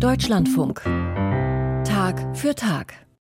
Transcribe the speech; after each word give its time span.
Deutschlandfunk. 0.00 0.82
Tag 1.84 2.36
für 2.36 2.54
Tag. 2.54 2.92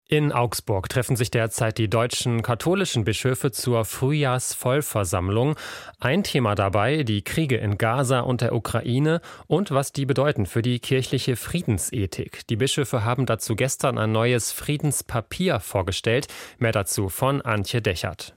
In 0.10 0.34
Augsburg 0.34 0.90
treffen 0.90 1.16
sich 1.16 1.32
derzeit 1.32 1.78
die 1.78 1.90
deutschen 1.90 2.42
katholischen 2.42 3.06
Bischöfe 3.06 3.52
zur 3.52 3.86
Frühjahrsvollversammlung. 3.86 5.56
Ein 6.00 6.24
Thema 6.24 6.56
dabei 6.56 7.04
die 7.04 7.22
Kriege 7.22 7.56
in 7.56 7.78
Gaza 7.78 8.20
und 8.20 8.42
der 8.42 8.54
Ukraine 8.54 9.22
und 9.48 9.72
was 9.72 9.94
die 9.94 10.06
bedeuten 10.06 10.46
für 10.46 10.62
die 10.62 10.80
kirchliche 10.80 11.38
Friedensethik. 11.38 12.46
Die 12.48 12.58
Bischöfe 12.58 13.06
haben 13.06 13.26
dazu 13.26 13.56
gestern 13.56 13.98
ein 13.98 14.12
neues 14.12 14.52
Friedenspapier 14.52 15.62
vorgestellt. 15.62 16.28
Mehr 16.58 16.74
dazu 16.74 17.08
von 17.08 17.42
Antje 17.42 17.82
Dechert. 17.82 18.36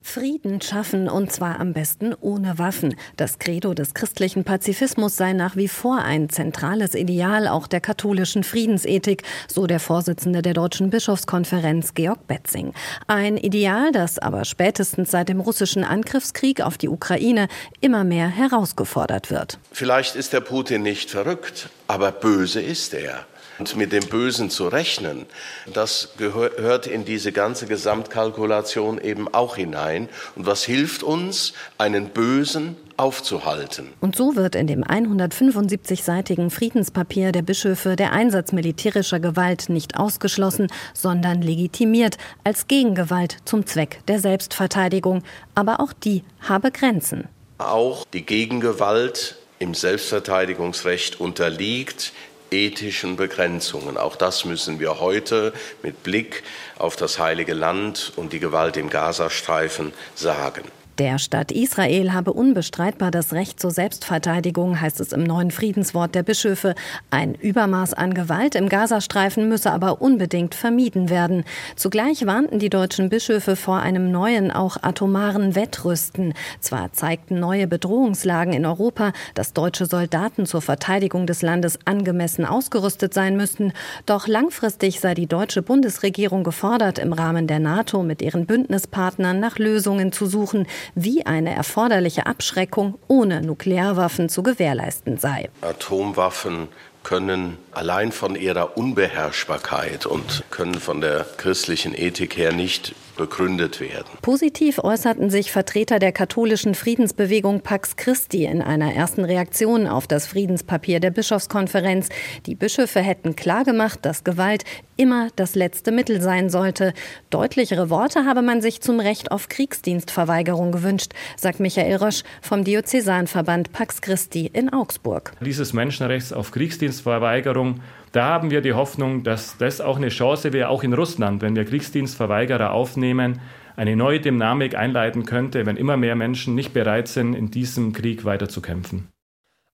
Frieden 0.00 0.60
schaffen 0.60 1.08
und 1.08 1.32
zwar 1.32 1.60
am 1.60 1.72
besten 1.72 2.14
ohne 2.20 2.58
Waffen. 2.58 2.96
Das 3.16 3.38
Credo 3.38 3.74
des 3.74 3.94
christlichen 3.94 4.42
Pazifismus 4.42 5.16
sei 5.16 5.32
nach 5.32 5.54
wie 5.54 5.68
vor 5.68 5.98
ein 5.98 6.30
zentrales 6.30 6.94
Ideal 6.94 7.46
auch 7.46 7.66
der 7.66 7.80
katholischen 7.80 8.42
Friedensethik, 8.42 9.22
so 9.48 9.66
der 9.66 9.80
Vorsitzende 9.80 10.40
der 10.40 10.54
Deutschen 10.54 10.90
Bischofskonferenz 10.90 11.94
Georg 11.94 12.26
Betzing. 12.26 12.72
Ein 13.06 13.36
Ideal, 13.36 13.92
das 13.92 14.18
aber 14.18 14.44
spätestens 14.44 15.10
seit 15.10 15.28
dem 15.28 15.40
russischen 15.40 15.84
Angriffskrieg 15.84 16.62
auf 16.62 16.78
die 16.78 16.88
Ukraine 16.88 17.48
immer 17.80 18.04
mehr 18.04 18.28
herausgefordert 18.28 19.30
wird. 19.30 19.58
Vielleicht 19.72 20.16
ist 20.16 20.32
der 20.32 20.40
Putin 20.40 20.82
nicht 20.82 21.10
verrückt, 21.10 21.68
aber 21.86 22.12
böse 22.12 22.62
ist 22.62 22.94
er. 22.94 23.26
Und 23.58 23.76
mit 23.76 23.92
dem 23.92 24.06
Bösen 24.06 24.50
zu 24.50 24.68
rechnen, 24.68 25.26
das 25.72 26.10
gehört 26.16 26.86
in 26.86 27.04
diese 27.04 27.32
ganze 27.32 27.66
Gesamtkalkulation 27.66 29.00
eben 29.00 29.32
auch 29.32 29.56
hinein. 29.56 30.08
Und 30.36 30.46
was 30.46 30.64
hilft 30.64 31.02
uns, 31.02 31.52
einen 31.76 32.10
Bösen 32.10 32.76
aufzuhalten. 32.98 33.88
Und 34.00 34.16
so 34.16 34.36
wird 34.36 34.54
in 34.54 34.66
dem 34.66 34.82
175-seitigen 34.84 36.50
Friedenspapier 36.50 37.32
der 37.32 37.42
Bischöfe 37.42 37.96
der 37.96 38.12
Einsatz 38.12 38.52
militärischer 38.52 39.20
Gewalt 39.20 39.68
nicht 39.68 39.96
ausgeschlossen, 39.96 40.66
sondern 40.94 41.40
legitimiert 41.40 42.18
als 42.44 42.66
Gegengewalt 42.66 43.36
zum 43.44 43.66
Zweck 43.66 44.00
der 44.08 44.18
Selbstverteidigung. 44.18 45.22
Aber 45.54 45.80
auch 45.80 45.92
die 45.92 46.24
habe 46.40 46.70
Grenzen. 46.70 47.28
Auch 47.58 48.04
die 48.12 48.26
Gegengewalt 48.26 49.36
im 49.58 49.74
Selbstverteidigungsrecht 49.74 51.20
unterliegt 51.20 52.12
ethischen 52.50 53.16
Begrenzungen. 53.16 53.96
Auch 53.96 54.16
das 54.16 54.44
müssen 54.44 54.80
wir 54.80 55.00
heute 55.00 55.52
mit 55.82 56.02
Blick 56.02 56.42
auf 56.78 56.96
das 56.96 57.18
heilige 57.18 57.54
Land 57.54 58.12
und 58.16 58.32
die 58.32 58.40
Gewalt 58.40 58.76
im 58.76 58.90
Gazastreifen 58.90 59.92
sagen. 60.14 60.62
Der 60.98 61.18
Staat 61.18 61.52
Israel 61.52 62.12
habe 62.12 62.32
unbestreitbar 62.32 63.12
das 63.12 63.32
Recht 63.32 63.60
zur 63.60 63.70
Selbstverteidigung, 63.70 64.80
heißt 64.80 64.98
es 64.98 65.12
im 65.12 65.22
neuen 65.22 65.52
Friedenswort 65.52 66.12
der 66.16 66.24
Bischöfe. 66.24 66.74
Ein 67.08 67.36
Übermaß 67.36 67.94
an 67.94 68.14
Gewalt 68.14 68.56
im 68.56 68.68
Gazastreifen 68.68 69.48
müsse 69.48 69.70
aber 69.70 70.02
unbedingt 70.02 70.56
vermieden 70.56 71.08
werden. 71.08 71.44
Zugleich 71.76 72.26
warnten 72.26 72.58
die 72.58 72.68
deutschen 72.68 73.10
Bischöfe 73.10 73.54
vor 73.54 73.78
einem 73.78 74.10
neuen, 74.10 74.50
auch 74.50 74.76
atomaren 74.82 75.54
Wettrüsten. 75.54 76.34
Zwar 76.58 76.92
zeigten 76.92 77.38
neue 77.38 77.68
Bedrohungslagen 77.68 78.52
in 78.52 78.66
Europa, 78.66 79.12
dass 79.34 79.52
deutsche 79.52 79.86
Soldaten 79.86 80.46
zur 80.46 80.62
Verteidigung 80.62 81.28
des 81.28 81.42
Landes 81.42 81.78
angemessen 81.84 82.44
ausgerüstet 82.44 83.14
sein 83.14 83.36
müssten, 83.36 83.72
doch 84.04 84.26
langfristig 84.26 84.98
sei 84.98 85.14
die 85.14 85.28
deutsche 85.28 85.62
Bundesregierung 85.62 86.42
gefordert, 86.42 86.98
im 86.98 87.12
Rahmen 87.12 87.46
der 87.46 87.60
NATO 87.60 88.02
mit 88.02 88.20
ihren 88.20 88.46
Bündnispartnern 88.46 89.38
nach 89.38 89.60
Lösungen 89.60 90.10
zu 90.10 90.26
suchen, 90.26 90.66
wie 90.94 91.26
eine 91.26 91.54
erforderliche 91.54 92.26
Abschreckung 92.26 92.98
ohne 93.08 93.42
Nuklearwaffen 93.42 94.28
zu 94.28 94.42
gewährleisten 94.42 95.18
sei. 95.18 95.50
Atomwaffen 95.60 96.68
können 97.08 97.56
allein 97.72 98.12
von 98.12 98.36
ihrer 98.36 98.76
Unbeherrschbarkeit 98.76 100.04
und 100.04 100.44
können 100.50 100.74
von 100.74 101.00
der 101.00 101.24
christlichen 101.38 101.94
Ethik 101.96 102.36
her 102.36 102.52
nicht 102.52 102.94
begründet 103.16 103.80
werden. 103.80 104.06
Positiv 104.22 104.78
äußerten 104.78 105.28
sich 105.28 105.50
Vertreter 105.50 105.98
der 105.98 106.12
katholischen 106.12 106.74
Friedensbewegung 106.74 107.60
Pax 107.62 107.96
Christi 107.96 108.44
in 108.44 108.62
einer 108.62 108.94
ersten 108.94 109.24
Reaktion 109.24 109.86
auf 109.86 110.06
das 110.06 110.26
Friedenspapier 110.26 111.00
der 111.00 111.10
Bischofskonferenz. 111.10 112.08
Die 112.46 112.54
Bischöfe 112.54 113.00
hätten 113.00 113.36
klargemacht, 113.36 114.04
dass 114.06 114.22
Gewalt 114.22 114.64
immer 114.96 115.28
das 115.36 115.54
letzte 115.54 115.92
Mittel 115.92 116.20
sein 116.20 116.48
sollte. 116.48 116.92
Deutlichere 117.30 117.90
Worte 117.90 118.24
habe 118.24 118.42
man 118.42 118.62
sich 118.62 118.80
zum 118.80 119.00
Recht 119.00 119.30
auf 119.30 119.48
Kriegsdienstverweigerung 119.48 120.72
gewünscht, 120.72 121.12
sagt 121.36 121.60
Michael 121.60 121.96
Rösch 121.96 122.22
vom 122.40 122.64
Diözesanverband 122.64 123.72
Pax 123.72 124.00
Christi 124.00 124.50
in 124.52 124.72
Augsburg. 124.72 125.32
Dieses 125.40 125.72
Menschenrechts 125.72 126.32
auf 126.32 126.52
Kriegsdienstverweigerung 126.98 127.80
da 128.12 128.24
haben 128.24 128.50
wir 128.50 128.62
die 128.62 128.72
Hoffnung, 128.72 129.22
dass 129.22 129.58
das 129.58 129.82
auch 129.82 129.98
eine 129.98 130.08
Chance 130.08 130.54
wäre, 130.54 130.70
auch 130.70 130.82
in 130.82 130.94
Russland, 130.94 131.42
wenn 131.42 131.54
wir 131.54 131.66
Kriegsdienstverweigerer 131.66 132.72
aufnehmen, 132.72 133.40
eine 133.76 133.96
neue 133.96 134.18
Dynamik 134.18 134.74
einleiten 134.76 135.26
könnte, 135.26 135.66
wenn 135.66 135.76
immer 135.76 135.98
mehr 135.98 136.16
Menschen 136.16 136.54
nicht 136.54 136.72
bereit 136.72 137.06
sind, 137.06 137.34
in 137.34 137.50
diesem 137.50 137.92
Krieg 137.92 138.24
weiterzukämpfen. 138.24 139.08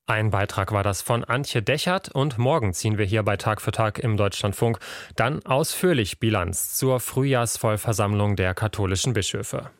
Ein 0.07 0.31
Beitrag 0.31 0.73
war 0.73 0.83
das 0.83 1.01
von 1.01 1.23
Antje 1.23 1.63
Dechert 1.63 2.11
und 2.11 2.37
morgen 2.37 2.75
ziehen 2.75 2.99
wir 2.99 3.07
hier 3.07 3.23
bei 3.23 3.37
Tag 3.37 3.63
für 3.63 3.71
Tag 3.71 4.01
im 4.01 4.17
Deutschlandfunk 4.17 4.79
dann 5.15 5.47
ausführlich 5.47 6.19
Bilanz 6.19 6.75
zur 6.75 6.99
Frühjahrsvollversammlung 6.99 8.37
der 8.37 8.53
katholischen 8.53 9.15
Bischöfe. 9.15 9.71